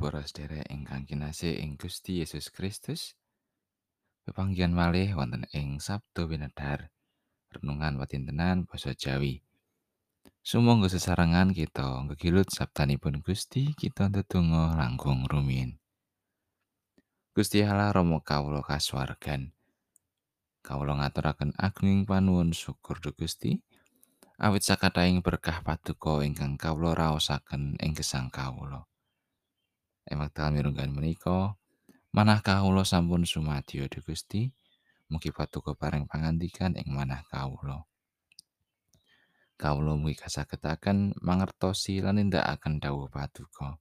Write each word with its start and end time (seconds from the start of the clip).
para 0.00 0.24
sedherek 0.24 0.64
ingkang 0.72 1.04
kinasih 1.04 1.60
ing 1.60 1.76
Gusti 1.76 2.24
Yesus 2.24 2.48
Kristus. 2.48 3.20
Pepanggihan 4.24 4.72
malih 4.72 5.12
wonten 5.12 5.44
ing 5.52 5.76
Sabtu 5.76 6.24
Winedhar. 6.24 6.88
Renungan 7.52 8.00
watintenan 8.00 8.64
basa 8.64 8.96
Jawi. 8.96 9.44
Sumangga 10.40 10.88
sesarengan 10.88 11.52
kita 11.52 12.08
ngegilut 12.08 12.48
sabdanipun 12.48 13.20
Gusti 13.20 13.76
kita 13.76 14.08
ndedonga 14.08 14.72
langkung 14.72 15.28
rumiyin. 15.28 15.76
Gusti 17.36 17.60
Allah 17.60 17.92
Rama 17.92 18.24
kawula 18.24 18.64
kasuwargan. 18.64 19.52
Kawula 20.64 20.96
ngaturaken 20.96 21.52
agunging 21.60 22.08
panuwun 22.08 22.56
syukur 22.56 23.04
dhumateng 23.04 23.20
Gusti. 23.20 23.60
Awit 24.40 24.64
sakathahing 24.64 25.20
berkah 25.20 25.60
paduka 25.60 26.24
ingkang 26.24 26.56
kawula 26.56 26.96
raosaken 26.96 27.76
ing 27.84 27.92
gesang 27.92 28.32
kawula. 28.32 28.88
Wekdal 30.08 30.56
mirunggan 30.56 30.94
menika, 30.94 31.58
manah 32.14 32.40
kawula 32.40 32.86
sampun 32.86 33.28
sumadyo 33.28 33.84
dhumateng 33.90 34.04
Gusti. 34.06 34.42
Mugi 35.10 35.34
paduka 35.34 35.74
paring 35.74 36.06
pangandikan 36.06 36.78
ing 36.78 36.94
manah 36.94 37.26
kawula. 37.26 37.82
Kawula 39.58 39.98
mugi 39.98 40.14
kasagetaken 40.14 41.18
mangertosi 41.18 41.98
lan 41.98 42.22
nindakaken 42.22 42.78
dawuh 42.78 43.10
paduka. 43.10 43.76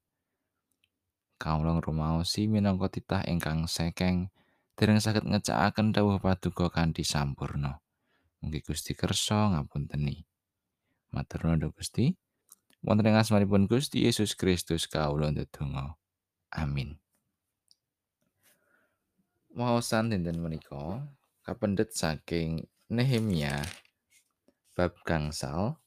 Kawula 1.38 1.78
ngrumaosi 1.78 2.50
minangka 2.50 2.90
titah 2.90 3.24
ingkang 3.30 3.70
sekeng 3.70 4.34
dereng 4.74 4.98
saged 4.98 5.24
ngecakaken 5.24 5.94
dawuh 5.94 6.18
paduka 6.18 6.74
kanthi 6.74 7.06
sampurna. 7.06 7.78
Mugi 8.42 8.66
Gusti 8.66 8.98
kersa 8.98 9.54
ngapunteni. 9.54 10.26
Matur 11.14 11.46
nuwun 11.46 11.70
Gusti. 11.78 12.18
Wonten 12.82 13.06
ing 13.06 13.22
asmanipun 13.22 13.70
Gusti 13.70 14.02
Yesus 14.02 14.34
Kristus 14.34 14.90
kawula 14.90 15.30
ndedonga. 15.30 16.00
Amin. 16.50 16.98
Waosan 19.54 20.10
dinten 20.10 20.42
menika 20.42 21.06
kapendet 21.46 21.94
saking 21.94 22.66
Nehemia 22.90 23.62
bab 24.74 24.98
gangsal 25.06 25.78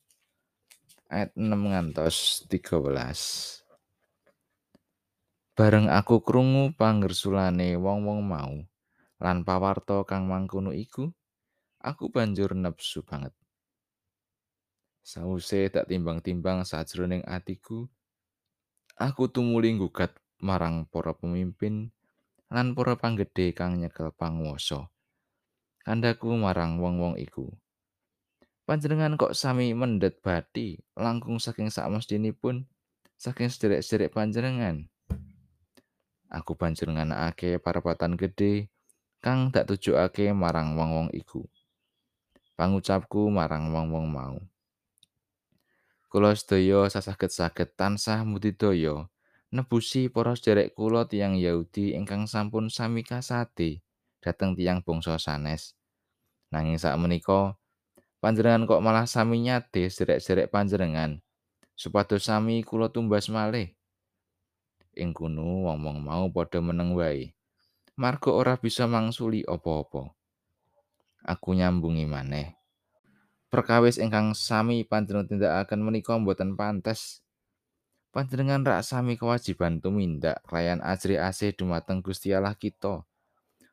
ayat 1.11 1.35
6 1.35 1.51
ngantos 1.51 2.47
13. 2.47 3.63
Bareng 5.59 5.91
aku 5.91 6.23
krungu 6.23 6.73
panggersulane 6.79 7.75
wong-wong 7.75 8.23
mau 8.23 8.55
lan 9.19 9.43
pawarta 9.43 10.07
kang 10.07 10.31
mangkono 10.31 10.71
iku, 10.71 11.11
aku 11.83 12.07
banjur 12.11 12.55
nepsu 12.55 13.03
banget. 13.03 13.35
Sause 15.03 15.67
tak 15.75 15.91
timbang-timbang 15.91 16.63
sajroning 16.63 17.27
atiku, 17.27 17.91
aku 18.95 19.27
tumuli 19.27 19.75
nggugat 19.75 20.22
marang 20.43 20.91
para 20.91 21.15
pemimpin 21.15 21.95
lan 22.53 22.75
para 22.75 22.99
panggedhe 22.99 23.55
kang 23.55 23.79
nyekel 23.79 24.11
panguwasa. 24.13 24.91
Kandaku 25.87 26.35
marang 26.35 26.83
wong-wong 26.83 27.17
iku. 27.17 27.49
Panjenengan 28.67 29.19
kok 29.19 29.35
sami 29.35 29.75
mendhet 29.75 30.23
bathi 30.23 30.79
langkung 30.95 31.39
saking 31.39 31.71
sakmestinipun 31.71 32.67
saking 33.19 33.51
sederek-sederek 33.51 34.11
panjenengan. 34.11 34.91
Aku 36.27 36.59
banjur 36.59 36.91
nganakake 36.91 37.63
parapatan 37.63 38.19
gedhe 38.19 38.71
kang 39.23 39.55
dak 39.55 39.71
tujukake 39.71 40.35
marang 40.35 40.75
wong-wong 40.75 41.15
iku. 41.15 41.47
Pangucapku 42.59 43.31
marang 43.31 43.71
wong-wong 43.71 44.07
mau. 44.11 44.37
Kula 46.13 46.37
sedaya 46.37 46.91
sasaget-saget 46.93 47.73
tansah 47.73 48.23
mudidaya 48.27 49.12
nebusi 49.53 50.09
para 50.09 50.33
sederek 50.33 50.73
kula 50.73 51.05
tiyang 51.05 51.37
Yahudi 51.37 51.93
ingkang 51.93 52.25
sampun 52.25 52.73
sami 52.73 53.05
kasate 53.05 53.85
dhateng 54.25 54.57
tiyang 54.57 54.81
bangsa 54.81 55.21
sanes. 55.21 55.77
Nanging 56.49 56.81
sak 56.81 56.97
menika 56.97 57.61
panjenengan 58.19 58.65
kok 58.65 58.81
malah 58.81 59.05
sami 59.05 59.45
nyade 59.45 59.93
sederek-sederek 59.93 60.49
panjenengan 60.49 61.21
supados 61.77 62.29
sami 62.29 62.65
kula 62.65 62.89
tumbas 62.89 63.29
malih. 63.29 63.73
Ing 64.93 65.17
kono 65.17 65.65
wong-wong 65.69 66.05
mau 66.05 66.29
padha 66.29 66.61
meneng 66.61 66.93
wae. 66.93 67.33
Marga 67.97 68.33
ora 68.33 68.55
bisa 68.61 68.85
mangsuli 68.85 69.45
apa-apa. 69.45 70.13
Aku 71.25 71.57
nyambungi 71.57 72.05
maneh. 72.05 72.57
Perkawis 73.49 74.01
ingkang 74.01 74.33
sami 74.37 74.85
panjenengan 74.85 75.29
tindakaken 75.29 75.81
menika 75.81 76.17
boten 76.21 76.57
pantes. 76.57 77.22
Panjenengan 78.13 78.61
rak 78.61 78.85
sami 78.85 79.17
kewajiban 79.17 79.81
tumindak 79.81 80.45
kelayan 80.45 80.85
ajri 80.85 81.17
asih 81.17 81.57
dumateng 81.57 82.05
Gusti 82.05 82.37
Allah 82.37 82.53
kita. 82.53 83.09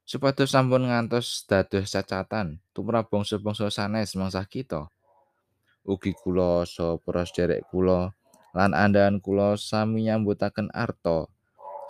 Supados 0.08 0.56
sampun 0.56 0.90
ngantos 0.90 1.44
dados 1.46 1.92
cacatan 1.92 2.58
tumrap 2.74 3.12
bangsa-bangsa 3.12 3.68
sanes 3.70 4.16
mangsa 4.16 4.42
kita. 4.48 4.88
Ugi 5.84 6.16
kula 6.16 6.64
so 6.64 6.98
para 7.04 7.28
sederek 7.28 7.68
kula 7.68 8.16
lan 8.56 8.72
andahan 8.74 9.20
kula 9.22 9.60
sami 9.60 10.08
nyambutaken 10.08 10.72
arta 10.74 11.30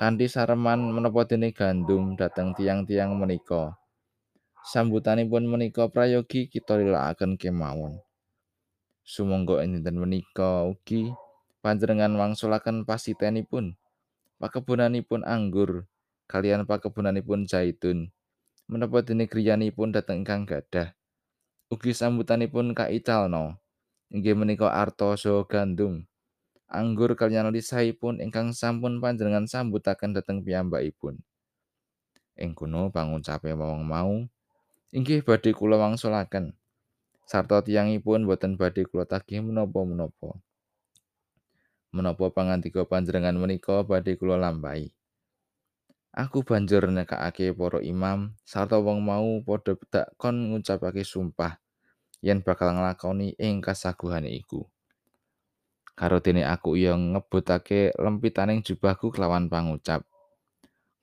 kanthi 0.01 0.27
sareman 0.27 0.89
menapa 0.89 1.29
dene 1.29 1.53
gandum 1.53 2.17
dhateng 2.17 2.57
tiang-tiang 2.57 3.13
menika. 3.13 3.77
Sambutanipun 4.65 5.47
menika 5.47 5.87
prayogi 5.87 6.51
kita 6.51 6.75
lilakaken 6.75 7.39
kemawon. 7.39 8.01
Sumangga 9.05 9.63
dinten 9.63 9.95
menika 9.95 10.67
ugi 10.67 11.13
panjenengan 11.59 12.15
wangsulaken 12.15 12.87
pasitenipun 12.87 13.75
pakebunanipun 14.39 15.27
anggur 15.27 15.85
kalian 16.29 16.63
pakebunanipun 16.63 17.49
zaitun. 17.49 18.13
Menapa 18.69 19.01
dene 19.01 19.25
griyanipun 19.25 19.89
dhateng 19.89 20.21
ingkang 20.21 20.45
gadah 20.45 20.93
ugi 21.69 21.93
sambutanipun 21.93 22.73
kaicalno 22.73 23.61
inggih 24.09 24.33
menika 24.33 24.73
arta 24.73 25.13
so 25.13 25.45
gandum 25.45 26.01
anggur 26.65 27.13
kalian 27.13 27.53
lisahipun 27.53 28.17
ingkang 28.25 28.57
sampun 28.57 28.97
panjenengan 28.97 29.45
sambutaken 29.45 30.17
dhateng 30.17 30.41
piyambakipun. 30.41 31.21
Ing 32.33 32.57
kono 32.57 32.89
pangucape 32.89 33.53
wong 33.53 33.85
mau. 33.85 34.25
Inggih 34.89 35.21
badhe 35.21 35.53
kula 35.53 35.77
wangsulaken. 35.77 36.57
Sarta 37.29 37.61
tiyangipun 37.61 38.25
boten 38.25 38.57
badhe 38.57 38.89
kula 38.89 39.05
tagih 39.05 39.45
menapa-menapa 39.45 40.41
menapa 41.89 42.29
pangandika 42.29 42.85
panjenengan 42.85 43.37
menika 43.37 43.81
badhe 43.81 44.15
kula 44.19 44.37
lampahi. 44.37 44.93
Aku 46.09 46.41
banjur 46.41 46.89
nekakake 46.89 47.53
para 47.53 47.79
imam 47.85 48.33
sarta 48.41 48.81
wong 48.81 49.05
mau 49.05 49.39
padha 49.45 49.77
bedak 49.77 50.09
kon 50.17 50.49
ngucapake 50.49 51.05
sumpah 51.05 51.61
yen 52.25 52.41
bakal 52.41 52.73
nglakoni 52.73 53.37
ing 53.37 53.61
kasaguhane 53.61 54.33
iku. 54.33 54.65
Karo 55.93 56.17
dene 56.23 56.47
aku 56.47 56.79
iya 56.79 56.95
ngebutake 56.95 57.93
lempitaning 57.99 58.63
jubahku 58.63 59.11
kelawan 59.11 59.51
pangucap. 59.51 60.07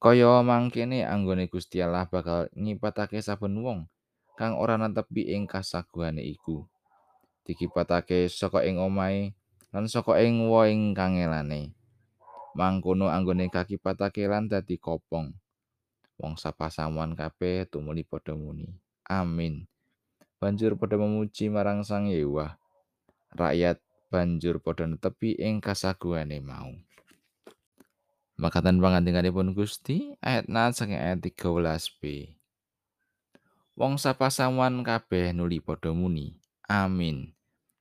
Kaya 0.00 0.40
mangkene 0.40 1.04
anggone 1.04 1.48
Gusti 1.48 1.80
Allah 1.80 2.08
bakal 2.08 2.48
nyipatake 2.56 3.20
saben 3.22 3.60
wong 3.62 3.88
kang 4.36 4.56
ora 4.58 4.76
netepi 4.76 5.32
ing 5.32 5.48
kasaguhane 5.48 6.24
iku. 6.24 6.66
Dikipatake 7.46 8.26
saka 8.26 8.66
ing 8.66 8.82
omahe 8.82 9.38
lan 9.76 9.92
saka 9.92 10.16
ing 10.24 10.48
woing 10.48 10.96
kangelane. 10.96 11.76
Mangkono 12.56 13.12
anggone 13.12 13.52
kakipatake 13.52 14.24
lan 14.24 14.48
dadi 14.48 14.80
kopong. 14.80 15.36
Wong 16.16 16.40
sapasamuan 16.40 17.12
kabeh 17.12 17.68
tumuli 17.68 18.00
padha 18.00 18.32
muni. 18.32 18.72
Amin. 19.04 19.68
Banjur 20.40 20.80
padha 20.80 20.96
memuji 20.96 21.52
marang 21.52 21.84
Sang 21.84 22.08
Yewah. 22.08 22.56
Rakyat 23.36 23.76
banjur 24.08 24.64
padha 24.64 24.88
netepi 24.88 25.36
ing 25.36 25.60
kasaguhane 25.60 26.40
mau. 26.40 26.72
Makatan 28.40 28.80
pangandinganipun 28.80 29.52
Gusti 29.52 30.16
ayat 30.24 30.48
nat 30.48 30.72
saking 30.72 30.96
ayat 30.96 31.20
13b. 31.20 32.32
Wong 33.76 34.00
sapasamuan 34.00 34.80
kabeh 34.80 35.36
nuli 35.36 35.60
padha 35.60 35.92
muni. 35.92 36.40
Amin. 36.64 37.35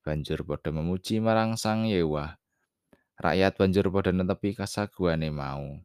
Banjur 0.06 0.46
padha 0.46 0.70
memuji 0.70 1.18
marang 1.18 1.58
Sang 1.58 1.90
Yewah. 1.90 2.38
Rakyat 3.18 3.58
banjur 3.58 3.90
padha 3.90 4.14
netepi 4.14 4.54
kasaguhane 4.54 5.34
mau. 5.34 5.82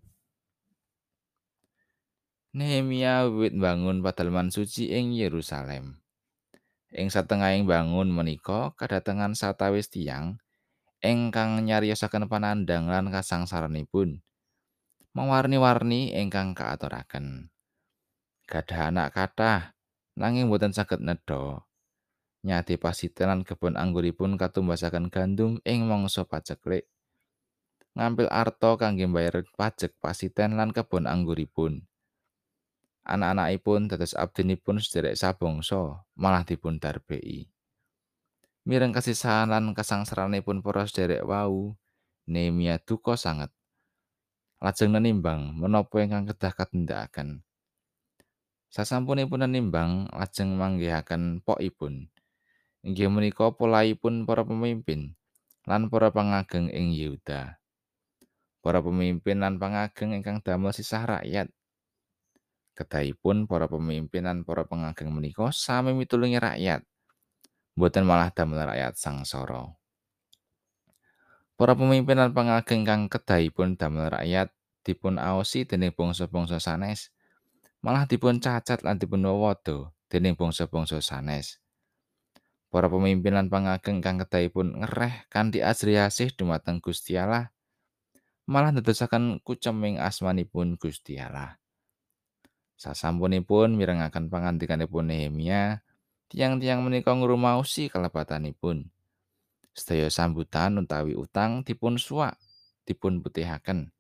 Nehemia 2.53 3.25
wiwit 3.31 3.57
bangun 3.57 4.05
padalman 4.05 4.53
suci 4.53 4.93
ing 4.93 5.17
Yerusalem. 5.17 6.03
Ing 6.93 7.09
satengahing 7.09 7.65
bangun 7.65 8.13
menika 8.13 8.77
kadatengan 8.77 9.33
satawis 9.33 9.89
tiang 9.89 10.43
ingkang 11.01 11.65
nyariosaken 11.65 12.29
panandang 12.29 12.91
lan 12.91 13.09
kasangsaranipun. 13.09 14.21
Mewarni-warni 15.17 16.13
ingkang 16.13 16.53
kaaturaken. 16.53 17.49
Gadah 18.51 18.93
anak 18.93 19.15
kathah 19.17 19.79
nanging 20.19 20.51
boten 20.51 20.75
saged 20.75 21.01
nedha. 21.01 21.70
Nyate 22.41 22.81
pasitenan 22.81 23.45
kebon 23.45 23.77
angguripun 23.77 24.41
katumbasaken 24.41 25.13
gandum 25.13 25.61
ing 25.67 25.85
mangsa 25.85 26.25
paceklik. 26.25 26.89
ngampil 27.91 28.31
arta 28.31 28.79
kangge 28.79 29.11
mbayar 29.11 29.43
pajak 29.59 29.99
pasiten 29.99 30.55
lan 30.55 30.71
kebon 30.71 31.11
angguripun. 31.11 31.83
Anak-anakipun 33.03 33.91
dados 33.91 34.15
abdinipun 34.15 34.79
sederek 34.79 35.19
sabangsa 35.19 36.07
malah 36.15 36.47
dipun 36.47 36.79
darbeki. 36.79 37.51
Mireng 38.63 38.95
kasisahan 38.95 39.51
lan 39.51 39.75
kasangsaranipun 39.75 40.63
para 40.63 40.87
sederek 40.87 41.27
wau, 41.27 41.75
Nehemia 42.31 42.79
duka 42.79 43.19
sanget. 43.19 43.51
Lajeng 44.63 44.95
nenimbang 44.95 45.57
menapa 45.59 45.99
ingkang 45.99 46.31
kedah 46.31 46.55
katindakaken. 46.55 47.43
Sasampunipun 48.71 49.51
nimbang 49.51 50.07
lajeng 50.15 50.55
manggihaken 50.55 51.43
pokipun. 51.43 52.07
Inggih 52.81 53.13
menika 53.13 53.53
polaipun 53.53 54.25
para 54.25 54.41
pemimpin 54.41 55.13
lan 55.69 55.93
para 55.93 56.09
pangageng 56.09 56.73
ing 56.73 56.97
Yehuda. 56.97 57.61
Para 58.65 58.81
pemimpin 58.81 59.45
lan 59.45 59.61
pangageng 59.61 60.17
ingkang 60.17 60.41
damel 60.41 60.73
sisah 60.73 61.05
rakyat. 61.05 61.53
Kedahipun 62.73 63.45
para 63.45 63.69
pemimpin 63.69 64.25
lan 64.25 64.49
para 64.49 64.65
pangageng 64.65 65.13
menika 65.13 65.53
sami 65.53 65.93
mitulungi 65.93 66.41
rakyat. 66.41 66.81
Mboten 67.77 68.09
malah 68.09 68.33
damel 68.33 68.65
rakyat 68.65 68.97
sangsara. 68.97 69.77
Para 71.61 71.77
pemimpin 71.77 72.17
lan 72.17 72.33
pangageng 72.33 72.89
kang 72.89 73.13
kedahipun 73.13 73.77
damel 73.77 74.09
rakyat 74.09 74.49
dipun 74.81 75.21
aosi 75.21 75.69
dening 75.69 75.93
bangsa-bangsa 75.93 76.57
sanes. 76.57 77.13
malah 77.81 78.05
dipun 78.05 78.41
cacat 78.41 78.85
lan 78.85 79.01
dipun 79.01 79.25
wawada 79.25 79.93
dening 80.13 80.37
bangsa-bangsa 80.37 81.01
sanes. 81.01 81.61
Para 82.71 82.87
pemimpin 82.87 83.35
lan 83.35 83.51
pangageng 83.51 83.99
kang 83.99 84.23
kedahipun 84.23 84.79
ngereh 84.79 85.27
kanthi 85.27 85.59
asih 85.59 86.31
dumateng 86.31 86.79
Gusti 86.79 87.19
Allah 87.19 87.51
malah 88.51 88.75
ndadosaken 88.75 89.43
kuceming 89.47 90.03
asmanipun 90.03 90.75
Gusti 90.75 91.19
Allah. 91.19 91.59
Sasampunipun 92.75 93.79
mirengaken 93.79 94.27
pangandikanipun 94.27 95.07
Nehemia, 95.07 95.87
tiang-tiang 96.31 96.83
menika 96.83 97.15
ngrumaosi 97.15 97.87
kalebatanipun. 97.87 98.91
Sedaya 99.71 100.11
sambutan 100.11 100.83
utawi 100.83 101.15
utang 101.15 101.63
dipun 101.63 101.95
suwak, 101.95 102.35
dipun 102.87 103.23
putihaken. 103.23 103.95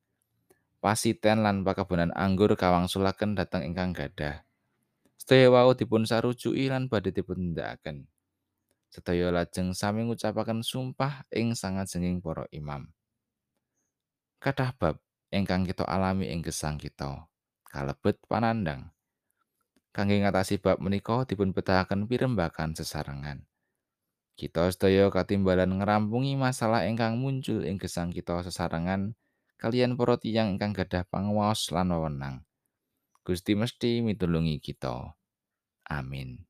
pasiten 0.80 1.44
lan 1.44 1.60
pakebonan 1.60 2.08
anggur 2.16 2.56
kawangsulaken 2.56 3.36
dhateng 3.36 3.68
ingkang 3.68 3.92
gadah. 3.92 4.42
Sedaya 5.20 5.52
wau 5.52 5.76
dipun 5.76 6.08
sarujuki 6.08 6.72
lan 6.72 6.88
badhe 6.88 7.12
dipun 7.12 7.52
tindakaken. 7.52 8.08
Sedaya 8.90 9.30
lajeng 9.30 9.70
sami 9.70 10.02
ngucapaken 10.02 10.66
sumpah 10.66 11.22
ing 11.30 11.54
sangajenging 11.54 12.18
para 12.18 12.50
imam. 12.50 12.90
Kathah 14.42 14.74
bab 14.74 14.98
ingkang 15.30 15.62
kita 15.62 15.86
alami 15.86 16.26
ing 16.26 16.42
gesang 16.42 16.74
kita 16.74 17.30
kalebet 17.70 18.18
panandang. 18.26 18.90
Kangge 19.94 20.18
ngatasi 20.18 20.58
bab 20.58 20.82
menika 20.82 21.22
dipun 21.22 21.54
betahaken 21.54 22.10
pirembakan 22.10 22.74
sesarengan. 22.74 23.46
Kita 24.34 24.70
sedaya 24.74 25.06
katimbalan 25.10 25.78
ngerampungi 25.78 26.34
masalah 26.34 26.86
ingkang 26.86 27.18
muncul 27.18 27.62
ing 27.62 27.78
gesang 27.78 28.10
kita 28.10 28.42
sesarengan 28.42 29.14
kalian 29.60 29.94
para 29.94 30.16
tiyang 30.16 30.56
ingkang 30.56 30.72
gadah 30.72 31.04
panguwas 31.06 31.68
lan 31.70 31.92
wewenang. 31.92 32.36
Gusti 33.20 33.52
mesti 33.52 34.00
mitulungi 34.00 34.56
kita. 34.58 35.12
Amin. 35.92 36.48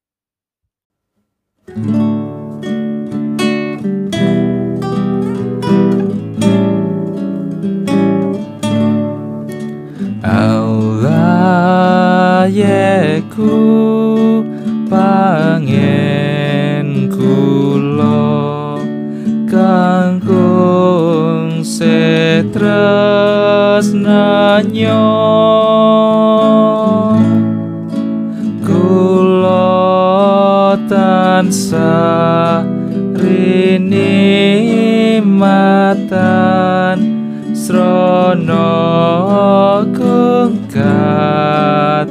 Tresnanyo. 22.60 24.20
Kula 28.60 29.96
tansah 30.84 32.60
rini 33.16 34.04
matan 35.24 37.00
srana 37.56 38.68
kung 39.96 40.68
katarman 40.68 42.10